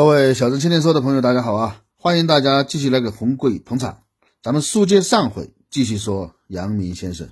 [0.00, 1.82] 各位小镇青年说的朋友，大家好啊！
[1.98, 3.98] 欢迎大家继续来给红贵捧场。
[4.42, 7.28] 咱们书接上回，继续说阳明先生。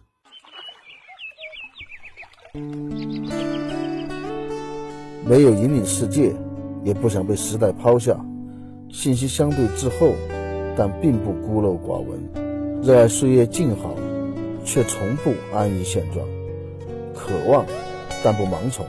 [5.24, 6.36] 没有引领世界，
[6.84, 8.22] 也不想被时代抛下。
[8.92, 10.12] 信息相对滞后，
[10.76, 12.82] 但并不孤陋寡闻。
[12.82, 13.94] 热爱岁月静好，
[14.66, 16.22] 却从不安于现状。
[17.14, 17.64] 渴望，
[18.22, 18.84] 但不盲从；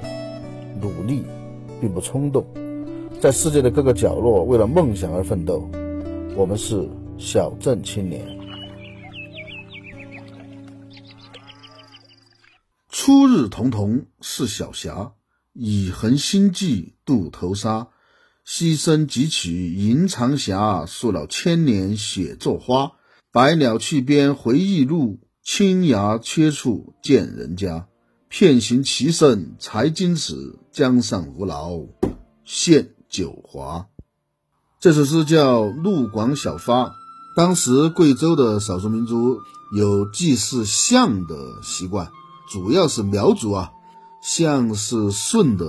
[0.81, 1.23] 努力，
[1.79, 2.45] 并不冲动。
[3.21, 5.69] 在世界的各个角落，为了梦想而奋斗。
[6.37, 8.25] 我们是小镇青年。
[12.87, 15.11] 初日彤彤是小霞，
[15.51, 17.89] 以恒心计渡头沙。
[18.45, 22.93] 溪声几曲迎长霞，树老千年写作花。
[23.33, 27.89] 百鸟去边回忆录，青崖缺处见人家。
[28.29, 31.81] 片行其身才矜持，江上无劳
[32.45, 33.87] 献九华。
[34.79, 36.83] 这首诗叫《陆广小发》。
[37.35, 39.39] 当时贵州的少数民族
[39.73, 42.11] 有祭祀象的习惯，
[42.51, 43.71] 主要是苗族啊。
[44.21, 45.65] 象是舜的。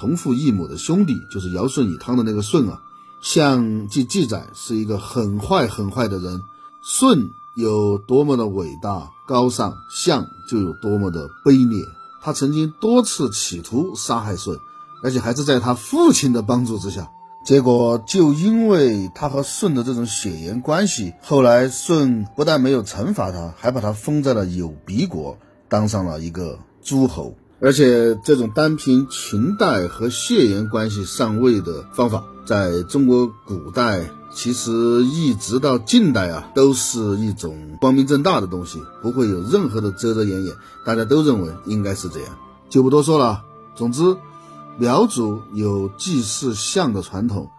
[0.00, 2.80] 同父异母的兄弟，就是尧舜禹汤的那个舜啊。
[3.20, 6.40] 象记记载是一个很坏很坏的人。
[6.84, 11.84] 舜有多么的伟大高尚，象就有多么的卑劣。
[12.22, 14.56] 他曾经多次企图杀害舜，
[15.02, 17.10] 而且还是在他父亲的帮助之下。
[17.44, 25.38] 结果就因为他和舜的这种血缘关系，后来舜不但没有惩罚他，还把他封在了有鼻国，
[25.68, 27.34] 当上了一个诸侯。
[27.60, 34.70] 而且，这种单凭裙带和血缘关系上位的方法，在中国古代其实
[35.04, 40.54] 一直到近代啊，都是一种光明正大的东西，不会有任何的遮遮掩掩。
[40.84, 42.28] 大家都认为应该是这样，
[42.68, 43.42] 就不多说了。
[43.74, 44.16] 总之，
[44.78, 47.50] 苗族有祭祀象的传统，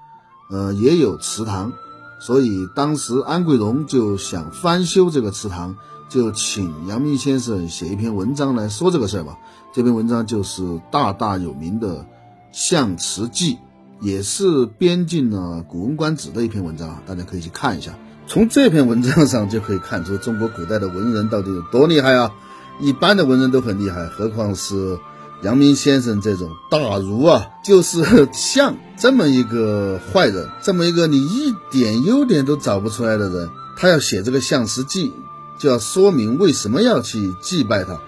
[0.50, 1.74] 呃，也有祠堂，
[2.22, 5.76] 所以当时安贵荣就想翻修这个祠堂，
[6.08, 9.38] 就请阳明先生写一篇文章来说这个事儿吧。
[9.74, 11.98] 这篇文章就是大大有名的
[12.54, 13.56] 《象辞记》，
[14.00, 17.94] 也是编进了《古文观止》的一篇文章啊，大家可以去看一下。
[18.28, 22.32] 从这篇文章上就可以看出中国古代的文人到底有多厉害啊！
[22.80, 24.98] 一般的文人都很厉害，何况是
[25.42, 35.10] 阳明先生这种大儒啊， 就是像这么一个坏人，这么一个你一点优点都找不出来的人，他要写这个《象辞记》，
[35.58, 38.00] 就要说明为什么要去祭拜他。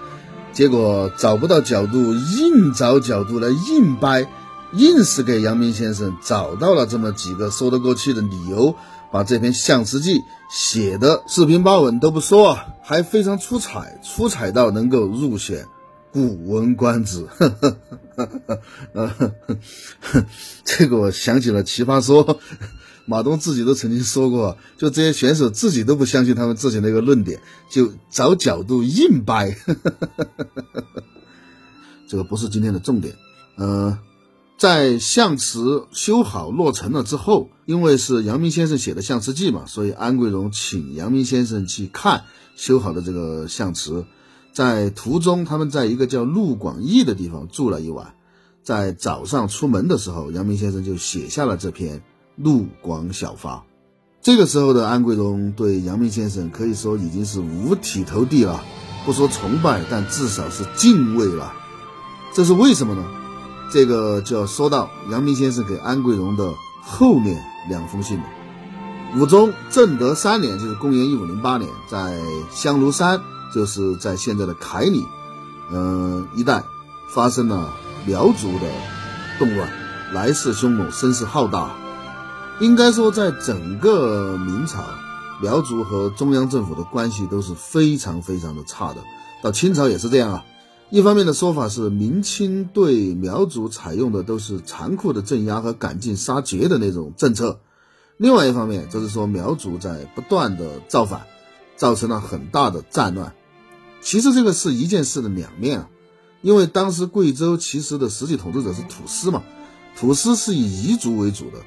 [0.51, 4.29] 结果找不到角度，硬找角度来硬掰，
[4.73, 8.75] 硬是给阳明先生找到了这么几个说得过去的理由，
[9.09, 10.19] 把这篇《象辞记》
[10.51, 15.63] 写的四平八稳都不说，还非常出彩，出彩到能够入选
[16.11, 17.25] 《古文观止》。
[20.65, 22.25] 这个我想起了《奇葩说》。
[23.07, 29.57] 马东自己都曾经说过，就这些选手自己都不相信他们自己那个论点，就找角度硬掰。
[32.07, 33.15] 这个不是今天的重点。
[33.55, 33.97] 呃，
[34.57, 44.05] 在象辞修好落成了之后，因为是阳明先生写的象辞记嘛，所以安贵荣请阳明先生去看修好的这个象辞。
[44.53, 48.13] 在途中，他们在一个叫陆广义的地方住了一晚。
[48.63, 52.03] 在早上出门的时候，阳明先生就写下了这篇。
[52.37, 53.65] 陆广小发，
[54.21, 58.63] 这个时候的安贵荣对阳明先生可以说已经是五体投地了，
[59.05, 61.53] 不说崇拜，但至少是敬畏了。
[62.33, 63.05] 这是为什么呢？
[63.71, 68.23] 这个就要说到阳明先生给安贵荣的后面两封信了。
[69.17, 72.17] 武宗正德三年，就是公元一五零八年，在
[72.49, 73.21] 香炉山，
[73.53, 75.05] 就是在现在的凯里，
[75.71, 76.63] 嗯，一带
[77.09, 77.73] 发生了
[78.05, 78.71] 苗族的
[79.39, 79.69] 动乱，
[80.13, 81.75] 来势凶猛，声势浩大。
[82.59, 84.83] 应该说，在整个明朝，
[85.41, 89.01] 苗族和中央政府的关系都是非常非常的差的。
[89.41, 90.45] 到清朝也是这样啊。
[90.91, 97.59] 一方面的说法是，明清对苗族采用的都是残酷的镇压和赶尽杀绝的那种政策；
[98.17, 101.21] 另外一方面，就是说苗族在不断的造反，
[101.77, 103.33] 造成了很大的战乱。
[104.01, 105.89] 其实这个是一件事的两面啊，
[106.41, 109.43] 因为当时贵州其实的实际统治者是土司嘛，
[109.97, 111.59] 土司是以彝族为主的。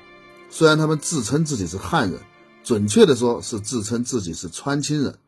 [0.50, 2.20] 虽然他们自称自己是汉人，
[2.62, 5.18] 准确的说是自称自己是川清人，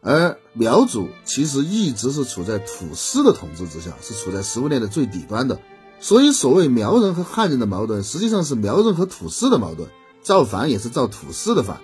[0.00, 5.60] 而苗族其实一直是处在土司的统治之下，是处在食物链的最底端的。
[6.00, 9.88] 所以，所谓苗人和汉人的矛盾，实际上是苗人和土司的矛盾。
[10.22, 11.80] 造反也是造土司的反，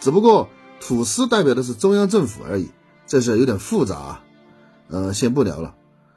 [0.00, 0.50] 只不过
[0.80, 2.68] 土司代表的是中央政府而已。
[3.10, 4.22] 这事有点复杂啊，
[4.88, 5.74] 呃，先不聊了。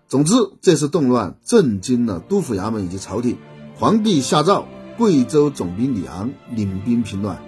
[0.08, 3.38] 总之，这次动乱震惊了督府衙门以及朝廷，
[3.80, 4.68] 皇帝下诏。
[4.96, 7.42] 贵州总兵李昂领兵平乱。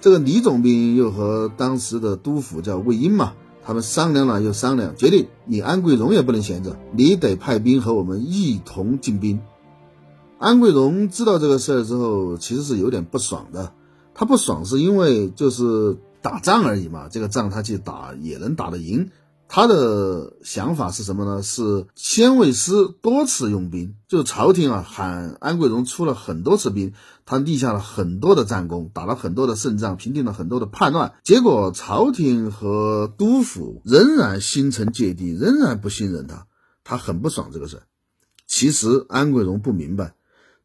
[0.00, 3.32] 这个李总兵又和当时的督府叫魏婴嘛，
[3.64, 9.40] 他们商量了又商量，决定你安贵荣也不能闲着，你得派兵和我们一同进兵。
[10.38, 13.72] 安贵荣知道这个事儿之后，其实是有点不爽的。
[14.14, 19.10] 他不爽是因为就是打仗而已嘛，这个仗他去打也能打得赢。
[19.46, 21.42] 他的想法是什么呢？
[21.42, 22.72] 是先为师
[23.02, 26.94] 多次用兵，就是朝廷啊喊安贵荣出了很多次兵，
[27.26, 31.12] 他立下了很多的战功，打了很多的胜仗，平定了很多的叛乱。
[31.24, 36.46] 结果朝廷和督府仍然心存芥蒂，仍然不信任他，
[36.82, 37.82] 他很不爽这个事。
[38.46, 40.14] 其实安贵荣不明白，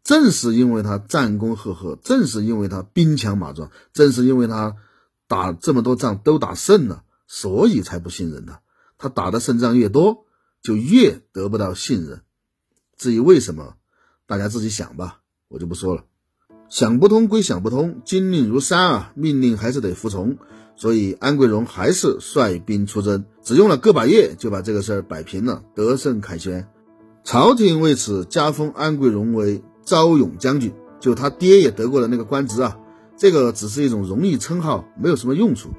[0.06, 4.78] 正是因为他战功赫赫，正是因为他兵强马壮，正是因为他
[5.30, 8.62] 打这么多仗都打胜了，所以才不信任他。
[8.98, 10.26] 他打的胜仗越多，
[10.62, 12.24] 就越得不到信任。
[12.98, 13.76] 至于为什么，
[14.26, 16.04] 大家自己想吧，我就不说了。
[16.68, 20.38] 想不通归想不通，军令如山啊，命令还是得服从。
[20.76, 26.68] 所以安贵荣还是率兵出征，只用了个把月就把这个事儿摆平了，得胜凯旋。
[27.24, 32.80] 朝廷为此加封安贵荣为昭勇将军，就他爹也得过的那个官职啊。
[33.20, 35.72] 这个只是一种荣誉称号，没有什么用处。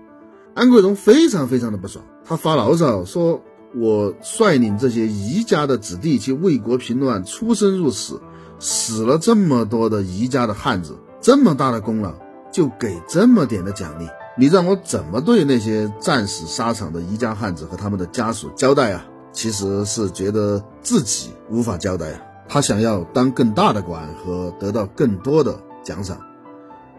[0.55, 3.41] 安贵荣非常非常的不爽，他发牢骚说
[3.75, 8.21] ：“我率领这些宜家的子弟去为国平乱，出生入死，
[8.59, 12.13] 死了这么多的宜家的汉子，这么大的功劳，
[12.53, 14.07] 就给这么点的奖励，
[14.37, 26.19] 你让我怎么对那些战死沙场的宜家汉子和他们的家属交代啊？”其实是觉得自己无法交代啊，他想要当更大的官和得到更多的奖赏。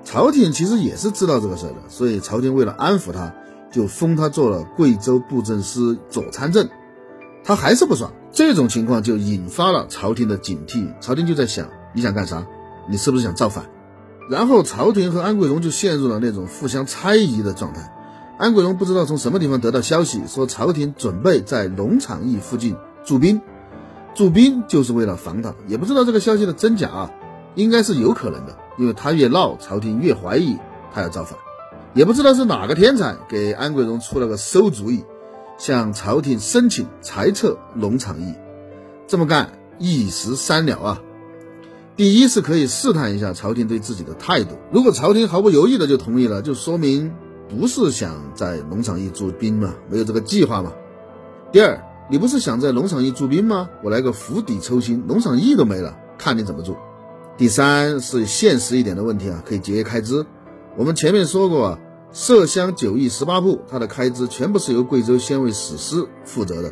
[0.04, 3.34] 朝廷其实也是知道这个事儿的，所以朝廷为了安抚他，
[3.72, 6.70] 就封他做了贵州布政司左参政。
[7.44, 10.94] 他还是不爽，这种情况就引发了朝廷的警惕。
[11.00, 12.46] 朝廷就在想，你想干啥？
[12.90, 13.66] 你是不是想造反？
[14.30, 17.94] 然后朝廷和安贵荣就陷入了那种互相猜疑的状态。
[18.38, 23.42] 安贵荣不知道从什么地方得到消息，说朝廷准备在龙场驿附近驻兵，
[24.16, 25.54] 驻兵就是为了防他。
[25.68, 27.12] 也不知道这个消息的真假，啊，
[27.56, 28.58] 应该是有可能的。
[28.82, 30.58] 因为他越闹，朝廷越怀疑
[30.92, 31.38] 他要造反，
[31.94, 35.06] 也不知道是哪个天才给安贵荣出了个馊主意，
[35.60, 38.34] 向朝廷申请裁撤农场驿。
[39.08, 41.02] 这么干一石三鸟啊！
[41.96, 47.14] 第一是可以试探一下朝廷对自己的态度，如果朝廷毫不犹豫的就同意了，就说明
[47.48, 50.74] 不是想在农场驿驻兵嘛，没有这个计划嘛。
[51.52, 51.80] 第二，
[52.10, 53.70] 你不是想在农场驿驻兵吗？
[53.84, 56.76] 我来个釜底抽薪，农场驿都没了，看你怎么做。
[57.42, 60.28] 第三是现实一点的问题啊，可以节约开支。
[60.78, 61.80] 我们前面说过，
[62.14, 66.72] 麝香九亿十八部，它的开支全部是由贵州县委史司负责的。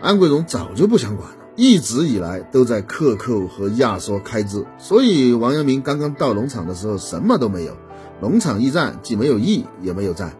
[0.00, 4.66] 安贵荣早就不想管了，一直以来都在克扣和压缩开支。
[4.78, 7.76] 所以王阳明刚刚到农场的时候，什么都没有，
[8.20, 10.36] 农场驿站既没有驿，也没有站。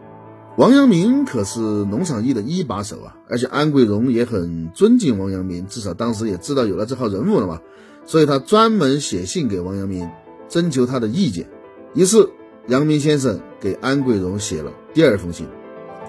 [0.57, 7.61] 王阳明可是农场驿的一把手啊，而且安贵荣也很尊敬王阳明，至少当时也知道有了这号人物了嘛。
[8.05, 10.09] 所以他专门写信给王阳明，
[10.49, 11.49] 征求他的意见。
[11.93, 12.29] 于是，
[12.67, 15.47] 阳明先生给安贵荣写了第二封信。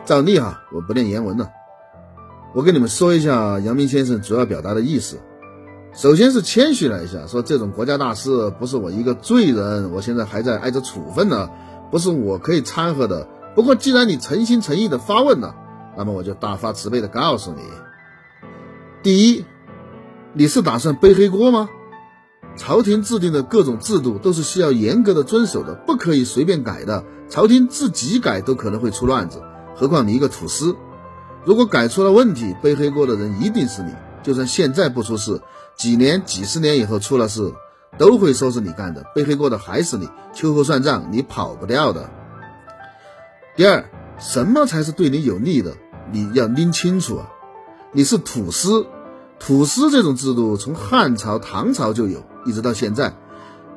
[0.05, 1.51] 照例哈，我不念原文了，
[2.55, 5.19] 我跟你们说一下阳明先生主要表达的意思。
[5.95, 11.49] 首先是谦虚了一下，说这种国家大事不是我一个罪人，我现在还在挨着处分呢，
[11.91, 13.29] 不是我可以掺和的。
[13.55, 15.55] 不过既然你诚心诚意的发问了，
[15.97, 17.61] 那么我就大发慈悲的告诉你：
[19.03, 19.45] 第一，
[20.33, 21.69] 你是打算背黑锅吗？
[22.57, 27.05] 朝廷制定的各种制度都是需要严格的遵守的，不可以随便改的。
[27.29, 29.43] 朝廷自己改都可能会出乱子，
[29.75, 30.77] 何况你一个土司？
[31.45, 33.93] 如果改出了问题，背黑锅的人一定是你。
[34.23, 35.41] 就算现在不出事，
[35.77, 37.53] 几年、几十年以后出了事，
[37.99, 40.09] 都会说是你干的，背黑锅的还是你。
[40.35, 42.11] 秋后算账，你跑不掉的。
[43.57, 45.75] 第二，什么才是对你有利的？
[46.11, 47.31] 你要拎清楚啊！
[47.93, 48.87] 你是土司，
[49.45, 52.23] 土司这种制度从汉朝、唐朝就有。
[52.47, 53.17] 一直到现在，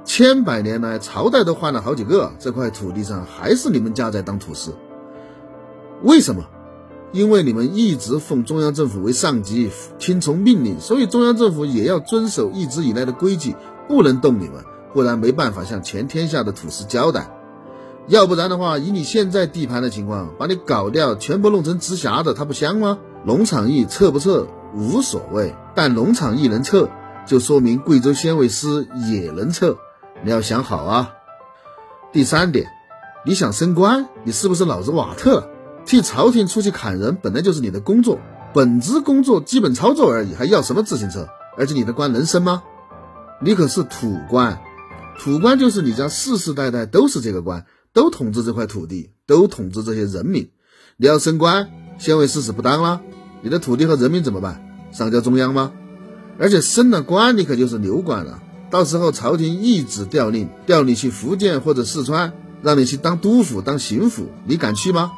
[0.03, 4.75] 千百年来，朝代都换了好几个，这块土地上还是你们家在当土司。
[6.03, 6.45] 为什么？
[7.11, 13.55] 因为你们一直奉中央政府为上级，听从命令，所以中央政府也要遵守一直以来的规矩，
[13.87, 17.31] 不能动你们，不然没办法向全天下的土司交代。
[18.07, 22.99] 要不然的话，以你现在地盘的情况，把你搞掉，全部弄成直辖的，它不香吗？
[23.25, 26.89] 农场役撤不撤无所谓，但农场一能撤。
[27.25, 29.75] 就说明贵州县委司也能撤，
[30.23, 31.11] 你要想好啊。
[32.11, 32.67] 第三点，
[33.25, 35.49] 你想升官，你是不是脑子瓦特了？
[35.87, 38.19] 替朝廷出去砍人本来就是你的工作，
[38.53, 41.27] 本职工作基本操作而已，还要什么自行车？
[41.57, 42.61] 而且你的官能升吗？
[43.41, 44.59] 你可是土官，
[45.19, 50.51] 土官就是你家世世代代都是这个官，都统治这块土地，都统治这些人民。
[50.97, 53.01] 你要升官，县尉世事不当了，
[53.41, 54.64] 你的土地和人民怎么办？
[54.97, 55.73] 上交中央吗？
[56.39, 58.39] 而且升了官，你可就是流官了。
[58.69, 65.11] 到时候朝廷一纸调令，调你去福建或者四川，让你去当督府、当巡抚，你敢去吗？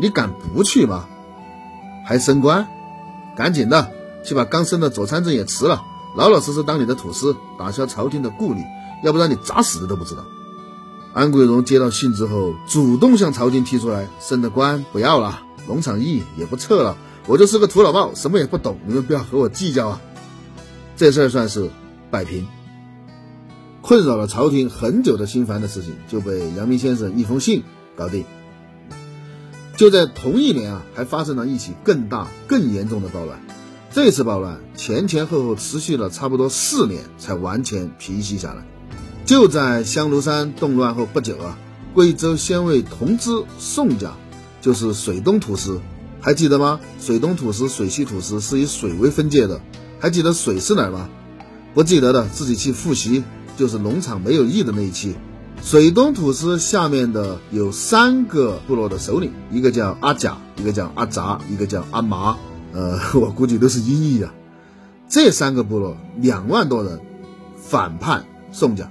[0.00, 1.06] 你敢不去吗？
[2.06, 2.68] 还升官？
[3.36, 3.90] 赶紧的，
[4.24, 5.82] 去把刚升的左参政也辞了，
[6.16, 8.60] 老老实实当你的土司，打消朝廷的顾虑，
[9.02, 10.22] 要不然你咋死的都不知道。
[11.14, 16.96] 安贵荣接到信之后，主动向朝廷提出来，升的官不要了，农场役也不撤了，
[17.28, 20.00] 我就是个土老帽，什么也不懂，你们不要和我计较啊。
[20.96, 21.68] 这事儿算是
[22.10, 22.48] 摆平。
[23.82, 27.62] 困扰了朝廷很久的心烦的事情，就被阳明先生一封信
[27.94, 28.24] 搞定。
[29.76, 33.38] 就在同一年啊，还发生了一起更大、更严重的暴乱。
[33.92, 38.64] 这次暴乱前前后后持续了差不多四年，才完全平息下来。
[39.26, 41.58] 就在香炉山动乱后不久啊，
[41.92, 44.12] 贵州先尉同知宋家，
[44.62, 45.80] 就是水东土司，
[46.20, 46.80] 还记得吗？
[47.00, 49.60] 水东土司、水西土司是以水为分界的，
[50.00, 51.08] 还记得水是哪儿吗？
[51.74, 53.22] 不记得的自己去复习，
[53.56, 55.14] 就是农场没有义的那一期。
[55.62, 62.36] 水东土司下面的有三个部落的首领，一个叫阿甲，一个叫阿杂，一个叫阿麻。
[62.72, 64.32] 呃， 我估计都是音译啊。
[65.08, 67.00] 这三个部落两万多人
[67.56, 68.90] 反叛宋家，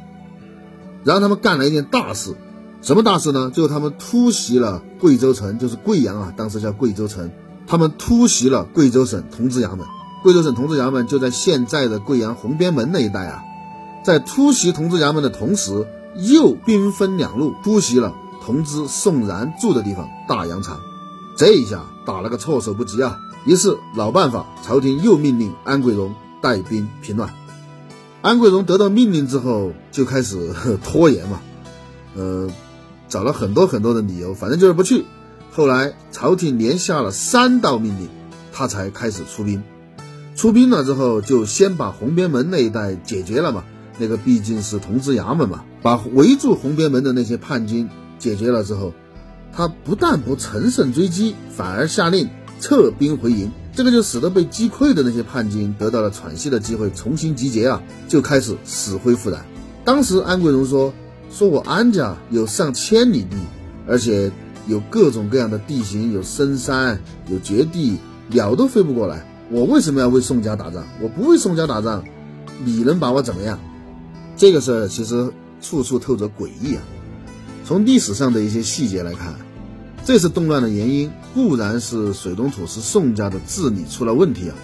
[1.03, 2.36] 然后他们干了一件大事，
[2.81, 3.51] 什么大事呢？
[3.53, 7.29] 就是他们突袭了贵州城，就是贵阳啊，当时叫贵州城。
[7.65, 9.86] 他们突袭了贵州省同治衙门，
[10.24, 13.43] 贵州省同治衙门就在现在的贵阳红边门那一带啊。
[14.05, 20.79] 在突袭同治衙门的同时，又兵分两路突袭了同知宋然住的地方大洋场，
[21.36, 23.17] 这一下打了个措手不及啊！
[23.46, 27.34] 于是老办法，朝廷又命令安贵荣带兵平乱。
[28.22, 30.53] 安贵荣得到命令之后，就开始
[30.84, 31.41] 拖延嘛，
[32.15, 32.50] 呃，
[33.09, 35.05] 找了很多很多的理由，反正就是不去。
[35.51, 38.09] 后来朝廷连下了三道命令，
[38.53, 39.63] 他才开始出兵。
[40.35, 43.63] 出兵了之后，就先把红边门那一带解决了嘛。
[43.97, 48.93] 那个毕竟是同知衙门嘛，把围住红边门的那些叛军解决了之后，
[49.51, 53.51] 他不但不乘胜追击，反而下令撤兵回营。
[53.73, 59.43] 这个就使得被击溃的那些叛军得到了喘息的机会，重新集结啊，就开始死灰复燃。
[59.83, 60.93] 当时安贵荣说
[61.31, 63.38] ：“说我安家有上千里地，
[63.88, 64.31] 而且
[64.67, 67.98] 有各种各样的地形，有深山，有绝地，
[68.29, 69.25] 鸟都飞不过来。
[69.50, 70.84] 我为什么要为宋家打仗？
[71.01, 72.03] 我不为宋家打仗，
[72.65, 73.60] 你能把我怎么样？”
[74.36, 75.31] 这个事儿其实
[75.62, 76.81] 处处透着诡异啊！
[77.65, 79.36] 从历史上的一些细节来看，
[80.05, 84.55] 这次动乱的原因固然是水东土司宋家的治理出了问题啊，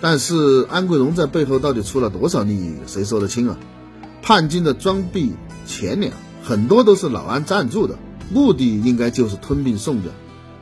[0.00, 3.58] 但是安贵荣在背后到底出了多少利益，谁说得清啊？
[4.26, 5.30] 叛军的装备
[5.66, 7.96] 钱粮很多都是老安赞助的，
[8.28, 10.08] 目的应该就是吞并宋家，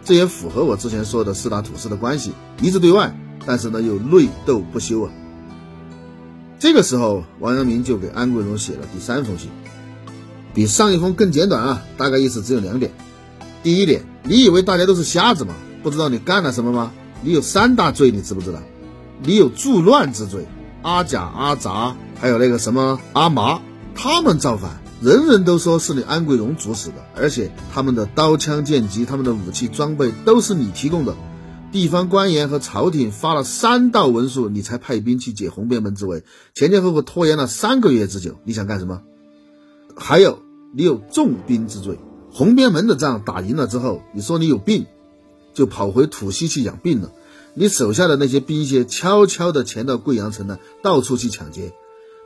[0.04, 5.10] 这也符合我之前说的四大土司的关系，一致对外，但是呢又内斗不休啊。
[6.58, 9.48] 这个时候，王阳明就给安贵荣写了第三封信，
[10.52, 12.92] 比上一封更简短啊，大概意思只有两点。
[13.62, 15.54] 第一点，你以为大家都是瞎子吗？
[15.82, 16.92] 不知道你干了什么吗？
[17.22, 18.58] 你有三大罪，你知不知道？
[19.22, 20.46] 你有助乱之罪，
[20.82, 23.60] 阿甲、阿杂，还有那个什么阿麻，
[23.94, 31.14] 他们造反，人人都说是你安贵荣主使的，而且他们的刀枪剑戟、他们的武器装备都是你提供的。
[31.70, 36.22] 地方官员和朝廷发了三道文书，你才派兵去解红边门之围，
[36.54, 38.36] 前前后后拖延了三个月之久。
[38.44, 39.02] 你想干什么？
[39.96, 40.38] 还有，
[40.72, 41.98] 你有重兵之罪。
[42.30, 44.86] 红边门的仗打赢了之后，你说你有病，
[45.52, 47.10] 就跑回土西去养病了。
[47.54, 51.72] 你手下的那些兵械悄悄地潜到贵阳城呢，到处去抢劫，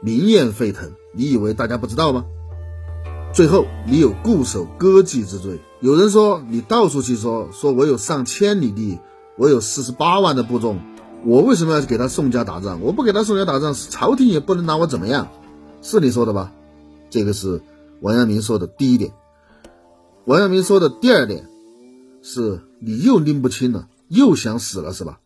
[0.00, 0.92] 民怨沸腾。
[1.12, 2.24] 你以为大家不知道吗？
[3.32, 5.60] 最后，你有固守割据之罪。
[5.80, 8.98] 有人说你到处去说，说我有上千里地。
[9.36, 10.80] 我有四十八万的部众，
[11.24, 12.80] 我为什么要给他宋家打仗？
[12.82, 15.28] 我不给他宋家打仗，朝廷也不能拿我怎么样，
[15.80, 16.52] 是你说的吧？
[17.08, 17.62] 这个是
[18.00, 19.12] 王阳明说的第一点。
[20.24, 21.48] 王阳明说的第二点
[22.20, 25.20] 是，你又拎不清了，又想死了是吧？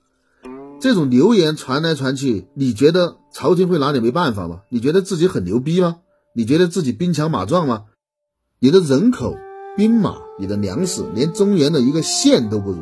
[0.83, 4.63] 这种流言传来传去，你觉得朝廷会拿你没办法吗？
[4.69, 5.99] 你觉得自己很牛逼吗？
[6.35, 7.85] 你觉得自己兵强马壮吗？
[8.59, 9.37] 你的人口、
[9.77, 12.79] 兵马、你的粮食，连中原的一个县都不如。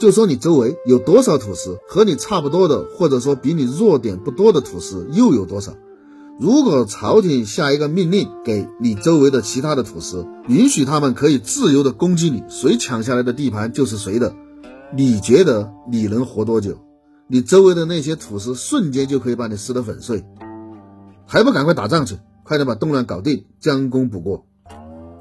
[0.00, 5.74] 就说你周围有多少土司和你差不多的，或者说比你弱点不多的土司又有多少？
[6.40, 14.34] 如果朝廷下一个命令给你周围的其他的土司，允许他们可以自由的攻击你，谁抢下来的地盘就是谁的，
[14.96, 16.78] 你觉得你能活多久？
[17.26, 20.26] 你周围的那些土司瞬间就可以把你撕得粉碎，
[21.26, 22.18] 还不赶快打仗去？
[22.42, 24.44] 快点把动乱搞定，将功补过。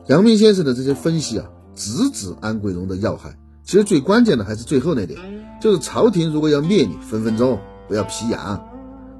[0.08, 3.40] 阳明先生的这些分析啊，直指安贵荣的要害。
[3.64, 5.18] 其实最关键的还是最后那点，
[5.62, 7.58] 就是朝廷如果要灭你，分分钟
[7.88, 8.68] 不要皮痒。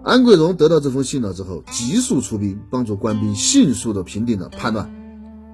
[0.04, 4.88] 安贵荣得到这封信了之后，急速出兵，帮助官兵迅速的平定了叛乱。《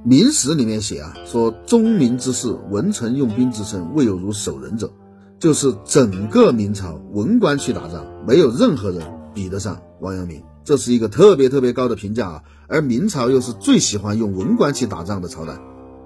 [0.03, 4.91] 明史》里面写啊，说忠民之士，文臣用兵之称，未有如守仁者。
[5.39, 9.01] 就是整个明朝文官去打仗，没有任何人
[9.33, 12.43] 比得上王阳明，这是一个特别特别高的评价啊。
[12.67, 15.53] 而明朝又是最喜欢用文官去打仗的朝代。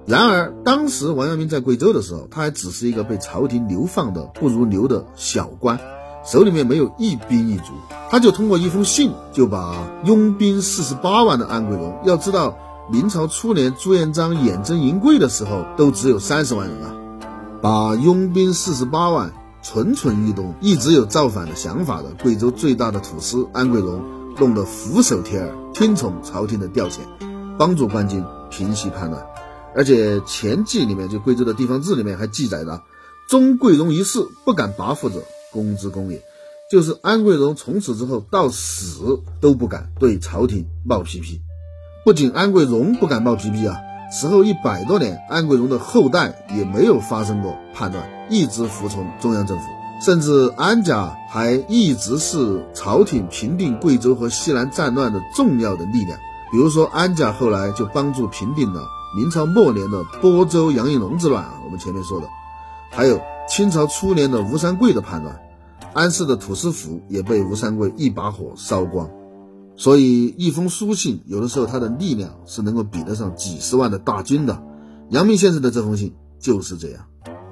[0.05, 5.79] 然而，当时王阳明在贵州的时候，他还只是一个被朝廷流放的不如牛的小官，
[6.23, 7.71] 手里面没有一兵一卒，
[8.11, 12.57] 他就通过一封信，就把拥兵四十八万的安贵荣，要知道
[12.91, 16.93] 明朝初年朱元璋远征银贵的时候，都只有三十万人啊。
[17.63, 24.03] 把拥兵四十八万、蠢蠢欲动、一直有造反的想法的贵州最大的土司安贵荣
[24.37, 26.97] 弄得俯首帖耳，听从朝廷的调遣，
[27.57, 29.25] 帮助官军平息叛乱。
[29.73, 32.83] 而且《前记》里面，就贵州的地方志里面还记载了
[33.29, 36.21] ：“忠贵荣一事，不敢拔复者，公之功也。”
[36.69, 41.39] 就是安贵荣从此之后到死都不敢对朝廷冒皮皮。
[42.03, 43.77] 不仅安贵荣不敢冒皮皮啊。
[44.13, 49.65] 此后一百多年，安贵荣的后代也没有发生过叛乱，一直服从中央政府，
[49.99, 56.15] 甚至安家还一直是朝廷平定贵州和西南战乱的重要的力量。
[56.51, 58.83] 比如说，安家后来就帮助平定了
[59.17, 62.27] 明朝末年的播州杨应龙之乱啊，我们前面说的，
[62.91, 65.35] 还有清朝初年的吴三桂的叛乱，
[65.93, 69.09] 安氏的土司府也被吴三桂一把火烧光。
[69.75, 74.61] 所以，一封书信有的时候它的力量是能够比得上几十万的大军的。
[75.09, 77.05] 阳明先生的这封信就是这样，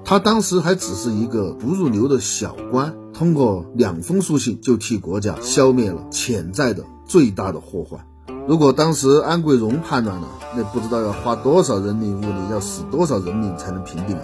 [0.06, 8.00] 他当时还只是一个不入流的小官，通过两封书信就替国家消灭了潜在的最大的祸患。
[8.48, 14.24] 如果当时安贵荣叛乱了，那不知道要花多少人力物力，要死多少人命才能平定啊，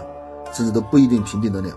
[0.53, 1.69] 甚至都不一定平定得了。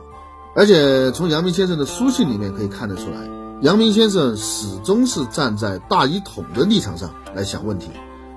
[0.54, 3.39] 而且从阳明先生的书信里面可以看得出来。
[3.62, 7.90] 阳明先生始终是站在大一统的立场上来想问题，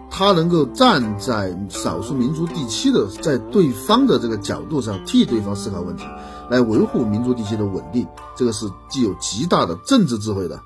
[0.10, 6.04] 他能够站在少数民族地区的在对方的这个角度上替对方思考问题，
[6.50, 8.06] 来维护民族地区的稳定，
[8.36, 10.60] 这个是具有极大的政治智慧的。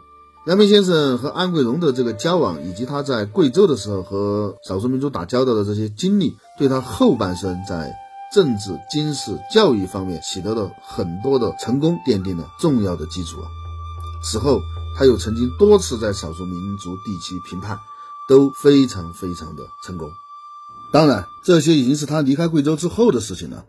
[0.48, 7.93] 阳明先生和安贵荣的这个交往，以及他在贵州的时候和少数民族打交道的这些经历，对他后半生在
[8.34, 13.66] 政治、军事、教育方面取得了很多的成功奠定了重要的基础啊。
[14.21, 14.62] 此后，
[14.97, 17.80] 他又曾经多次在少数民族地区评判，
[18.27, 20.10] 都非常非常的成功。
[20.91, 23.65] 当然，这些已经是他离开贵州之后的事情了。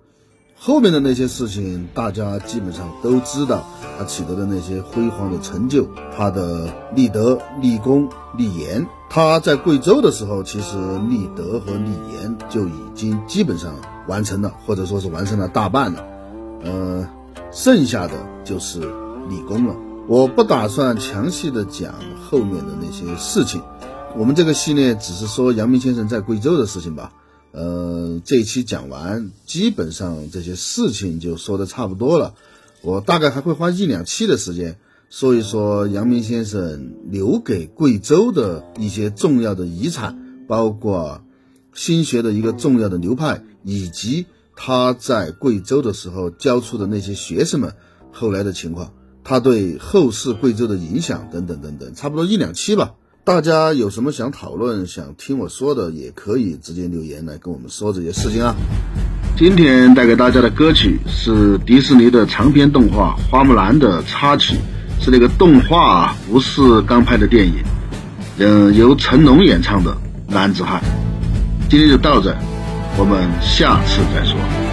[0.60, 3.64] 后面的那些事情，大家基本上都知道，
[3.96, 8.84] 他取得的那些辉煌的成就，他的立德、立功、立言。
[9.08, 10.76] 他在贵州的时候，其实
[11.08, 13.72] 立德和立言就已经基本上
[14.08, 16.04] 完成了，或者说是完成了大半了。
[16.64, 17.08] 呃，
[17.52, 18.80] 剩下的就是
[19.28, 19.74] 立功了。
[20.08, 23.62] 我不打算详细的讲后面的那些事情，
[24.16, 27.12] 我们这个系列只是说阳明先生在贵州的事情吧。
[27.52, 32.34] 呃，这一期讲完，基本上这些事情就说的差不多了。
[32.80, 34.78] 我大概还会花一两期的时间
[35.10, 41.20] 说一说阳明先生留给贵州的一些重要的遗产，包括
[41.74, 44.24] 新学的一个重要的流派，以及
[44.56, 47.74] 他在贵州的时候教出的那些学生们
[48.10, 48.94] 后来的情况。
[49.28, 52.92] 他对后世贵州的影响等等等等，差不多一两期吧。
[53.24, 58.54] 大家有什么想讨论、想听我说的，也可以直接留言来跟我们说这些事情啊。
[59.36, 64.56] 今天带给大家的歌曲是迪士尼的长篇动画《花木兰》的插曲，
[64.98, 67.56] 是那个动画，不是刚拍的电影。
[68.38, 69.92] 嗯，由成龙演唱的
[70.32, 70.80] 《男子汉》。
[71.68, 72.34] 今天就到这，
[72.96, 74.67] 我们下次再说。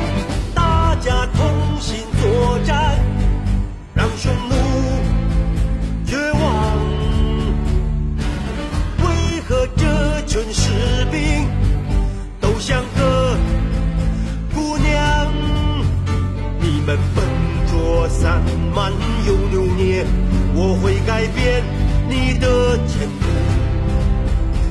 [16.86, 17.26] 们笨
[17.67, 18.39] 拙散
[18.76, 18.91] 漫
[19.26, 20.06] 又扭捏，
[20.54, 21.63] 我会改变
[22.08, 23.26] 你的前途。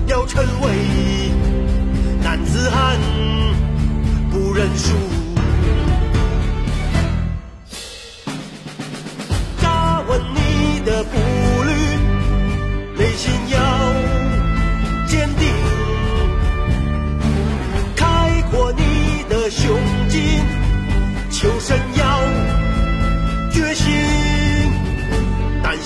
[0.06, 0.70] 要成为
[2.22, 2.96] 男子汉，
[4.30, 4.94] 不认输。
[9.60, 11.18] 扎稳你的步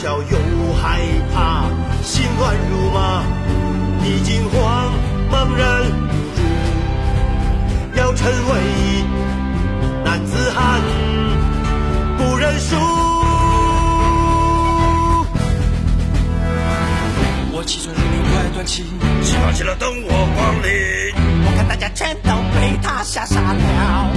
[0.09, 0.39] 胆小又
[0.73, 1.01] 害
[1.35, 1.69] 怕，
[2.03, 3.23] 心乱如麻。
[4.03, 4.91] 已经慌，
[5.31, 6.41] 茫然无助，
[7.95, 9.05] 要成为
[10.03, 10.81] 男子汉，
[12.17, 12.75] 不认输。
[17.53, 18.85] 我气喘如牛，快断气，
[19.23, 21.13] 起了起了，等我光临。
[21.45, 24.11] 我看大家全都被他吓傻了，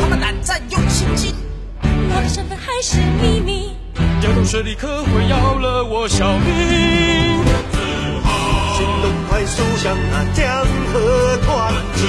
[0.00, 1.34] 他们胆战又心惊，
[1.82, 3.69] 我的身份还是秘密。
[4.20, 7.42] 调动水里可会要了我小命。
[8.76, 10.46] 行动快速像那江
[10.92, 11.48] 河湍
[11.96, 12.04] 急，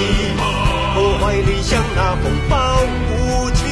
[0.93, 3.65] 破坏力像那风暴无情，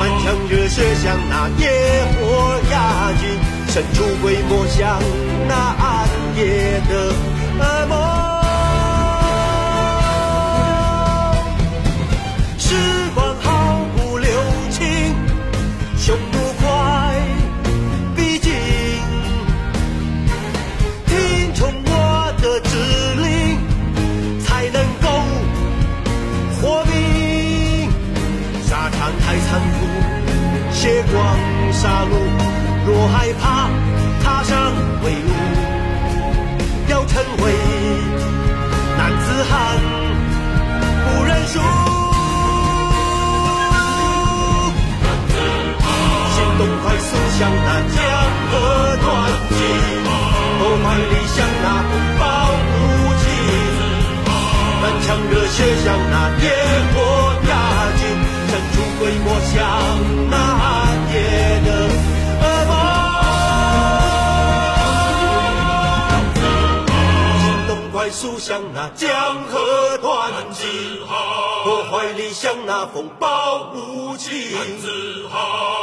[0.00, 1.70] 满腔热血像那野
[2.18, 3.22] 火压境，
[3.68, 5.00] 神出鬼没像
[5.46, 5.54] 那
[31.80, 32.12] 杀戮。
[32.86, 33.70] 若害怕，
[34.24, 34.52] 踏上
[35.00, 35.30] 归路，
[36.88, 37.44] 要成为
[38.96, 39.52] 男子汉，
[41.04, 41.54] 不认输。
[46.34, 47.96] 行动快速像那江
[48.50, 48.52] 河
[49.04, 49.06] 湍
[49.50, 49.60] 急，
[50.58, 52.20] 破坏力像那风暴
[52.64, 52.74] 无
[53.22, 53.24] 情，
[54.80, 56.44] 满腔热血像那野
[56.94, 56.96] 火
[57.48, 57.52] 压
[57.98, 58.02] 境，
[58.48, 59.56] 神出鬼没像
[60.30, 60.34] 那
[68.18, 69.08] 动快速像那江
[69.48, 70.66] 河湍急，
[71.62, 74.34] 破坏力像那风暴无情，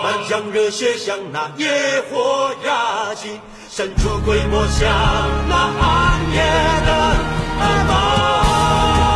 [0.04, 4.90] 满腔热血像那野火压境，神出鬼没像
[5.48, 6.42] 那暗夜
[6.86, 6.92] 的
[7.62, 9.15] 恶魔。